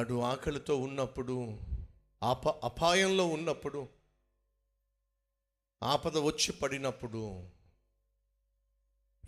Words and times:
నాడు 0.00 0.20
ఆకలితో 0.20 0.76
ఉన్నప్పుడు 0.76 1.58
అప 2.22 2.48
అపాయంలో 2.48 3.26
ఉన్నప్పుడు 3.26 3.88
ఆపద 5.82 6.18
వచ్చి 6.18 6.52
పడినప్పుడు 6.52 7.50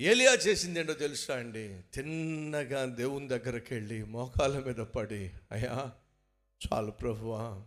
ఏలియా 0.00 0.34
చేసింది 0.34 0.80
ఏంటో 0.80 0.92
తెలుసా 0.92 1.36
అండి? 1.36 1.82
తిన్నగా 1.82 2.86
దేవుని 2.86 3.28
దగ్గరికి 3.28 3.74
వెళ్ళి 3.74 4.04
మోకాల 4.04 4.58
మీద 4.58 4.74
పడి 4.74 5.34
అయ్యా 5.52 5.92
చాలు 6.60 6.90
ప్రభువా. 6.90 7.64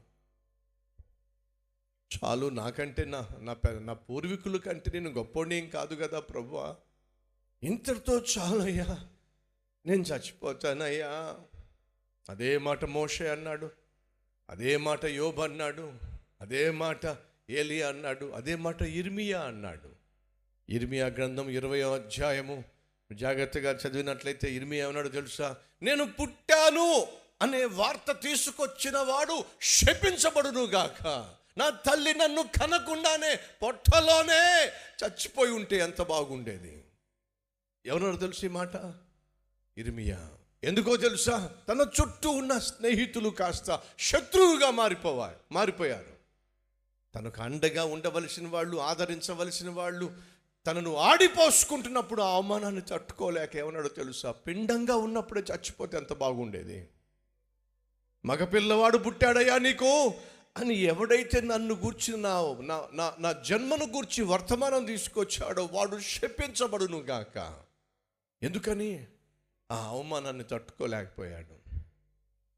చాలు 2.11 2.45
నాకంటే 2.45 3.05
నా 3.05 3.29
నా 3.39 3.55
నా 3.79 3.93
పూర్వీకుల 3.93 4.57
కంటే 4.57 4.91
నేను 4.91 5.09
గొప్పోడిని 5.09 5.57
ఏం 5.57 5.69
కాదు 5.69 5.95
కదా 5.95 6.19
ప్రభువా. 6.19 6.75
ఇంతటితో 7.63 8.17
చాలయ్యా 8.17 9.07
నేను 9.85 10.01
చచ్చిపోతానయ్యా 10.01 11.39
అదే 12.29 12.57
మాట 12.57 12.85
మోషే 12.85 13.29
అన్నాడు 13.29 13.71
అదే 14.49 14.77
మాట 14.77 15.05
యోబ్ 15.05 15.39
అన్నాడు 15.39 15.93
అదే 16.41 16.71
మాట 16.71 17.17
ఏలియా 17.49 17.89
అన్నాడు 17.89 18.25
అదే 18.25 18.55
మాట 18.55 18.81
ఇర్మియా 18.81 19.41
అన్నాడు. 19.41 19.89
ఇర్మియా 20.69 21.07
గ్రంథం 21.07 21.49
ఇరవయో 21.49 21.93
అధ్యాయము. 21.93 22.63
జాగ్రత్తగా 23.11 23.71
చదివినట్లయితే 23.71 24.53
ఇర్మియా 24.53 24.87
అన్నాడు 24.87 25.07
తెలుసా? 25.07 25.55
నేను 25.81 26.13
పుట్టాను 26.21 27.07
అనే 27.41 27.65
వార్త 27.65 28.11
తీసుకొచ్చిన 28.11 28.97
వాడు 28.97 29.45
శపించబడును 29.61 30.63
గాక 30.63 31.31
నా 31.57 31.69
తల్లి 31.69 32.13
నన్ను 32.13 32.41
కనకుండానే 32.41 33.39
పొట్టలోనే 33.61 34.65
చచ్చిపోయి 35.03 35.51
ఉంటే 35.51 35.77
ఎంత 35.77 36.01
బాగుండేది? 36.01 36.83
ఎవరన్నా 37.85 38.19
తెలుసు 38.19 38.45
ఈ 38.45 38.49
మాట? 38.49 38.93
ఇర్మియా. 39.77 40.29
ఎందుకో 40.65 40.95
తెలుసా? 40.95 41.49
తన 41.69 41.87
చుట్టూ 42.01 42.29
ఉన్న 42.29 42.57
స్నేహితులు 42.57 43.29
కాస్త 43.29 43.79
శత్రువుగా 43.99 44.71
మారిపోవా 44.71 45.33
మారిపోయారు. 45.51 46.15
తనకు 47.15 47.41
అండగా 47.41 47.85
ఉండవలసిన 47.85 48.47
వాళ్ళు 48.47 48.77
ఆదరించవలసిన 48.77 49.69
వాళ్ళు 49.69 50.11
తనను 50.67 50.95
ఆడిపోసుకుంటున్నప్పుడు 50.95 52.21
ఆ 52.21 52.29
అవమానాన్ని 52.29 52.81
తట్టుకోలేక 52.81 53.55
ఏమన్నాడో 53.55 53.87
తెలుసా? 53.87 54.31
పిండంగా 54.31 54.95
ఉన్నప్పుడే 54.95 55.41
చచ్చిపోతే 55.41 55.97
ఎంత 55.97 56.13
బాగుండేది? 56.13 56.89
మగపిల్లవాడు 58.25 58.97
పుట్టాడయ్యా 58.97 59.57
నీకు? 59.57 60.13
అని 60.57 60.75
ఎవడైతే 60.75 61.41
నన్ను 61.41 61.75
గూర్చి 61.75 62.17
నా 62.17 62.55
నా 62.61 62.87
నా 62.93 63.13
నా 63.19 63.31
జన్మను 63.31 63.85
గూర్చి 63.85 64.23
వర్తమానం 64.23 64.85
తీసుకొచ్చాడో 64.85 65.69
వాడు 65.71 65.99
శపించబడును 65.99 66.97
గాక 66.97 67.55
ఎందుకని? 68.43 69.07
ఆ 69.71 69.87
అవమానాన్ని 69.87 70.43
తట్టుకోలేకపోయాడు. 70.43 71.55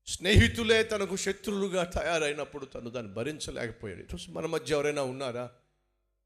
స్నేహితులే 0.08 0.84
తనకు 0.84 1.16
శత్రువులుగా 1.16 1.84
తయారైనప్పుడు 1.84 2.66
తను 2.66 2.90
దాన్ని 2.90 3.14
భరించలేకపోయాడు. 3.14 4.00
ఈరోజు 4.00 4.32
మన 4.32 4.46
మధ్య 4.46 4.74
ఎవరైనా 4.74 5.02
ఉన్నారా? 5.02 5.50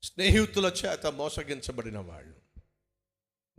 స్నేహితుల 0.04 0.74
చేత 0.86 1.08
మోసగించబడిన 1.08 1.98
వాళ్ళు 1.98 2.36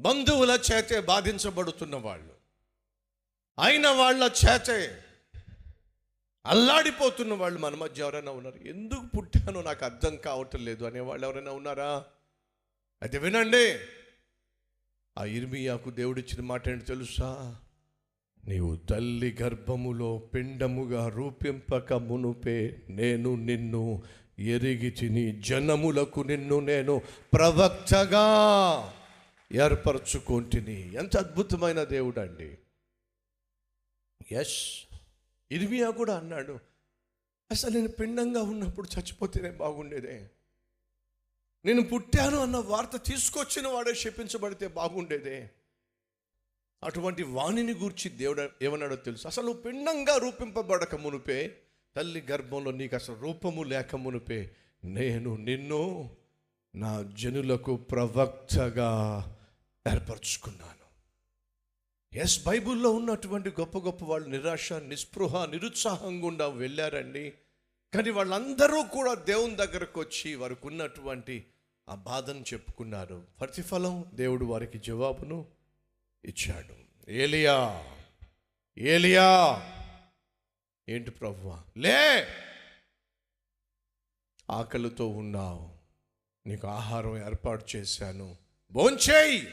బంధువుల 0.00 0.58
చేతే 0.72 1.00
బాధించబడుతున్న 1.00 1.96
వాళ్ళు 1.96 2.34
అయిన 3.58 3.88
వాళ్ళ 3.88 4.30
చేతే 4.46 5.04
అల్లాడిపోతున్న 6.46 7.34
వాళ్ళు 7.34 7.58
మన 7.58 7.74
మధ్య 7.74 8.02
ఎవరైనా 8.02 8.32
ఉన్నారు? 8.32 8.56
ఎందుకు 8.56 9.16
పుట్టానో 9.16 9.62
నాకు 9.62 9.84
అర్థం 9.84 10.16
కావటం 10.16 10.64
లేదు 10.64 10.84
అనేవాళ్ళు 10.84 11.26
ఎవరైనా 11.26 11.52
ఉన్నారా? 11.52 12.04
అయితే 13.02 13.18
వినండి. 13.18 13.78
ఆ 15.18 15.24
ఇర్మియాకు 15.24 15.90
దేవుడిచ్చిన 15.90 16.40
మాట 16.40 16.68
ఏంటి 16.68 16.84
తెలుసా? 16.84 17.56
నీవు 18.44 18.76
తల్లి 18.76 19.36
గర్భములో 19.42 20.18
పిండముగా 20.18 21.08
రూపింపక 21.08 21.92
మునుపే 21.92 22.82
నేను 22.88 23.34
నిన్ను 23.34 24.02
ఎరిగి 24.38 24.90
తిని 24.90 25.40
జనములకు 25.40 26.20
నిన్ను 26.20 26.60
నేను 26.60 27.02
ప్రవక్తగా 27.32 28.26
ఏర్పరచుకుంటుని. 29.52 30.94
ఎంత 30.94 31.16
అద్భుతమైన 31.16 31.84
దేవుడు 31.84 32.20
అండి 32.20 32.58
ఎస్ 34.32 34.58
ఇర్మియా 35.50 35.90
కూడా 35.90 36.18
అన్నాడు 36.18 36.58
అసలు 37.50 37.70
నేను 37.70 37.88
పిండంగా 37.88 38.42
ఉన్నప్పుడు 38.42 38.88
చచ్చిపోతేనే 38.98 39.50
బాగుండేదే. 39.50 40.30
నేను 41.64 41.82
పుట్టాను 41.82 42.38
అన్న 42.38 42.56
వార్త 42.56 42.96
తీసుకొచ్చిన 42.96 43.68
వాడే 43.68 43.94
శపించబడితే 43.94 44.66
బాగుండేదే. 44.66 45.50
అటువంటి 46.84 47.22
వాణిని 47.22 47.72
గూర్చి 47.72 48.10
దేవుడు 48.10 48.48
ఏమన్నాడో 48.62 48.96
తెలుసు. 48.96 49.26
అసలు 49.26 49.52
పిండంగా 49.52 50.16
రూపింపబడక 50.16 50.94
మునుపే 50.94 51.58
తల్లి 51.96 52.26
గర్భంలో 52.30 52.70
నీకు 52.70 52.94
అసలు 52.94 53.14
రూపము 53.14 53.62
లేక 53.62 53.96
మునుపే 53.96 54.50
నేను 54.84 55.36
నిన్ను 55.36 56.10
నా 56.74 57.10
జనులకు 57.14 57.76
ప్రవక్తగా 57.76 58.90
ఏర్పరచుకున్నాను. 59.92 60.82
ఎస్ 62.16 62.46
బైబుల్లో 62.46 62.90
ఉన్నటువంటి 62.90 63.50
గొప్ప 63.50 63.78
గొప్ప 63.78 64.04
వాళ్ళు 64.04 64.28
నిరాశ 64.28 64.72
నిస్పృహ 64.72 65.46
నిరుత్సాహం 65.46 66.24
గుండా 66.24 66.48
వెళ్ళారండి. 66.48 67.32
కానీ 67.94 68.10
వాళ్ళందరూ 68.10 68.82
కూడా 68.82 69.14
దేవుని 69.14 69.56
దగ్గరకు 69.56 70.00
వచ్చి 70.00 70.34
వారికి 70.34 70.66
ఉన్నటువంటి 70.66 71.46
ఆ 71.88 71.94
బాధను 71.94 72.40
చెప్పుకున్నారు. 72.40 73.26
ప్రతిఫలం 73.40 74.04
దేవుడు 74.14 74.44
వారికి 74.44 74.78
జవాబును 74.78 75.46
ఇచ్చాడు. 76.24 76.74
ఏలియా! 77.08 77.84
ఏలియా! 78.78 79.28
ఏంటి 80.88 81.10
ప్రభువా 81.10 81.62
లే! 81.76 82.26
ఆకలితో 84.50 85.08
ఉన్నావు. 85.08 85.68
నీకు 86.46 86.66
ఆహారం 86.66 87.26
ఏర్పాటు 87.26 87.76
చేశాను. 87.76 88.36
భోంచేయి! 88.72 89.48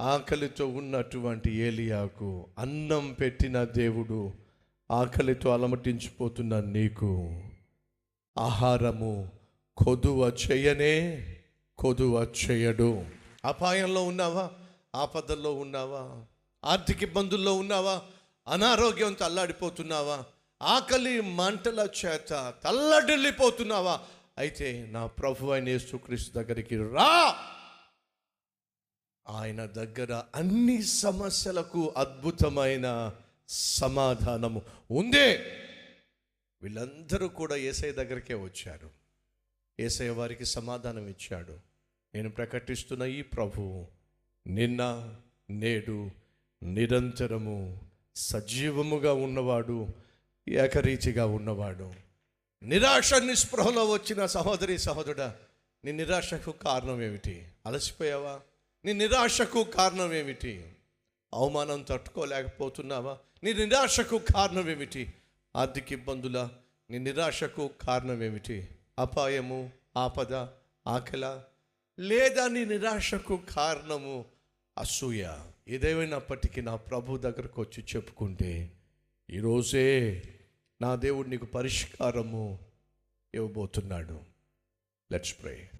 ఆకలితో 0.00 0.66
ఉన్నటువంటి 0.66 1.50
ఏలియాకు 1.50 2.46
అన్నం 2.58 3.12
పెట్టిన 3.12 3.64
దేవుడు 3.64 4.32
ఆకలితో 4.90 5.50
అలమటించిపోతున్న 5.50 6.60
నీకు 6.60 7.42
ఆహారము 8.38 9.28
కొదువ 9.76 10.28
చేయనే 10.28 11.26
కొదువ 11.78 12.26
చేయడు. 12.44 13.06
అపాయంలో 13.44 14.04
ఉన్నావా? 14.04 14.50
ఆపదల్లో 14.94 15.54
ఉన్నావా? 15.54 16.24
ఆర్థిక 16.64 17.02
ఇబ్బందుల్లో 17.02 17.54
ఉన్నావా? 17.54 18.02
అనారోగ్యంతో 18.48 19.24
అల్లాడిపోతున్నావా? 19.24 20.24
ఆకలి 20.62 21.20
మంటల 21.20 21.88
చేత 22.06 22.54
తల్లడిల్లిపోతున్నావా? 22.64 24.00
అయితే 24.38 24.88
నా 24.90 25.06
ప్రభు 25.06 25.50
అయిన 25.50 25.68
యేసుక్రీస్తు 25.68 26.34
దగ్గరికి 26.34 26.76
రా. 26.76 27.36
ఆయన 29.30 29.66
దగ్గర 29.66 30.22
అన్ని 30.34 30.82
సమస్యలకు 30.82 31.94
అద్భుతమైన 31.96 33.10
సమాధానము 33.48 34.62
ఉందే. 34.90 35.58
వీళ్ళందరూ 36.62 37.28
కూడా 37.28 37.56
ఏసఐ 37.56 37.90
దగ్గరికే 37.90 38.34
వచ్చారు. 38.34 38.90
ఏసఐ 39.80 40.08
వారికి 40.08 40.44
సమాధానం 40.44 41.08
ఇచ్చాడు. 41.08 41.58
నేను 42.14 42.30
ప్రకటిస్తున్న 42.30 43.02
ఈ 43.02 43.22
ప్రభువు 43.22 43.86
నిన్న 44.46 45.14
నేడు 45.50 46.10
నిరంతరము 46.62 47.80
సజీవముగా 48.16 49.12
ఉన్నవాడు 49.12 49.88
ఏకరీతిగా 50.48 51.26
ఉన్నవాడు. 51.26 51.94
నిరాశ 52.62 53.14
నిస్పృహలో 53.14 53.90
వచ్చిన 53.90 54.26
సహోదరి 54.26 54.78
సహోదరుడా 54.78 55.36
నీ 55.84 55.92
నిరాశకు 55.92 56.52
కారణం 56.52 57.02
ఏమిటి? 57.02 57.46
అలసిపోయావా? 57.66 58.40
నీ 58.84 58.92
నిరాశకు 58.92 59.64
కారణం 59.64 60.12
ఏమిటి? 60.12 60.64
అవమానం 61.34 61.82
తట్టుకోలేకపోతున్నావా? 61.82 63.18
నీ 63.44 63.52
నిరాశకు 63.52 64.20
కారణం 64.34 64.70
ఏమిటి? 64.70 65.12
ఆర్థిక 65.56 65.92
ఇబ్బందుల 65.92 66.48
నీ 66.90 66.98
నిరాశకు 66.98 67.70
కారణం 67.82 68.22
ఏమిటి 68.22 68.68
అపాయము 68.98 69.72
ఆపద 69.96 70.34
ఆకల 70.86 71.42
లేదా 71.98 72.48
నీ 72.48 72.64
నిరాశకు 72.64 73.36
కారణము? 73.36 74.24
అసూయ 74.78 75.38
ఏదేమైనప్పటికీ 75.68 76.60
నా 76.60 76.76
ప్రభు 76.76 77.16
దగ్గరకు 77.16 77.60
వచ్చి 77.60 77.84
చెప్పుకుంటే 77.96 78.70
ఈరోజే 79.30 80.22
నా 80.80 80.94
దేవుడు 80.94 81.28
నీకు 81.28 81.46
పరిష్కారము 81.46 82.58
ఇవ్వబోతున్నాడు. 83.34 84.20
లెట్స్ 85.12 85.42
ప్రే 85.42 85.70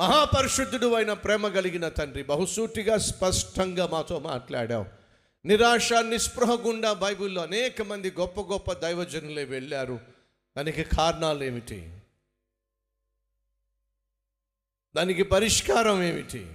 మహాపరిశుద్ధుడు 0.00 0.94
అయిన 0.94 1.12
ప్రేమ 1.12 1.48
కలిగిన 1.48 1.88
తండ్రి 1.88 2.22
బహుసూటిగా 2.22 2.98
స్పష్టంగా 2.98 3.86
మాతో 3.86 4.18
మాట్లాడావు. 4.18 4.86
నిరాశ 5.44 5.92
నిస్పృహ 5.92 6.54
గుండా 6.54 6.92
బైబిల్లో 6.92 7.42
అనేక 7.42 7.82
మంది 7.82 8.12
గొప్ప 8.20 8.40
గొప్ప 8.40 8.72
దైవజనులే 8.72 9.44
వెళ్ళారు. 9.44 10.00
దానికి 10.56 10.84
కారణాలు 10.84 11.44
ఏమిటి? 11.44 11.96
దానికి 14.96 15.22
పరిష్కారం 15.22 16.02
ఏమిటి? 16.02 16.52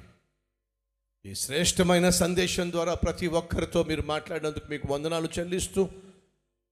ఈ 1.25 1.35
శ్రేష్టమైన 1.35 2.09
సందేశం 2.09 2.71
ద్వారా 2.71 2.93
ప్రతి 2.93 3.27
ఒక్కరితో 3.27 3.83
మీరు 3.83 4.01
మాట్లాడినందుకు 4.01 4.67
మీకు 4.69 4.93
వందనాలు 4.93 5.29
చెల్లిస్తూ 5.39 5.89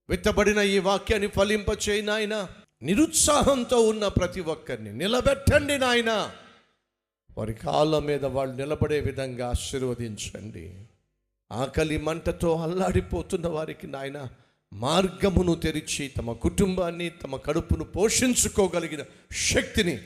విత్తబడిన 0.09 0.57
ఈ 0.57 0.79
వాక్యాన్ని 0.79 1.27
ఫలింపచేయి 1.27 2.01
నాయన. 2.01 2.49
నిరుత్సాహంతో 2.81 3.87
ఉన్న 3.87 4.07
ప్రతి 4.07 4.41
ఒక్కరిని 4.41 4.93
నిలబెట్టండి 4.93 5.77
నాయన. 5.77 6.35
వారి 7.37 7.53
కాళ్ళ 7.53 7.99
మీద 7.99 8.25
వాళ్ళు 8.25 8.55
నిలబడే 8.55 8.99
విధంగా 8.99 9.49
ఆశీర్వదించండి. 9.49 10.85
ఆకలి 11.51 11.97
మంటతో 11.97 12.55
అల్లాడిపోతున్న 12.55 13.47
వారికి 13.47 13.87
నాయన 13.87 14.29
మార్గమును 14.73 15.55
తెరిచి 15.55 16.07
తమ 16.07 16.31
కుటుంబాన్ని 16.31 17.09
తమ 17.09 17.35
కడుపును 17.35 17.83
పోషించుకోగలిగిన 17.83 19.03
శక్తిని 19.31 19.99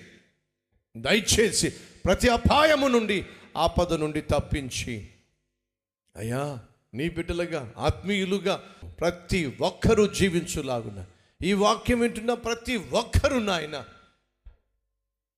దయచేసి 0.97 1.69
ప్రతి 2.05 2.29
అపాయము 2.29 2.87
నుండి 2.87 3.25
ఆపద 3.57 3.93
నుండి 3.93 4.21
తప్పించి. 4.21 5.09
అయ్యా 6.15 6.59
నీ 6.93 7.09
బిడ్డలుగా 7.09 7.73
ఆత్మీయులుగా 7.77 8.63
ప్రతి 8.99 9.57
ఒక్కరూ 9.61 10.07
జీవించులాగున. 10.07 11.05
ఈ 11.41 11.53
వాక్యం 11.53 11.99
వింటున్న 11.99 12.33
ప్రతి 12.33 12.77
ఒక్కరు 12.77 13.37
నాయన 13.39 13.85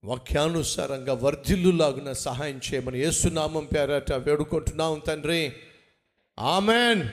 వాక్యానుసారంగా 0.04 1.14
వర్ధిల్లులాగున 1.14 2.12
సహాయం 2.12 2.62
చేయమని 2.74 3.00
ఏసునామం 3.00 3.66
పేరట 3.66 4.14
వేడుకుంటున్నాం 4.14 5.02
తండ్రి. 5.08 5.54
ఆమెన్. 6.40 7.04